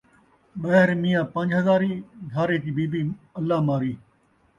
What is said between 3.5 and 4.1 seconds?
ماری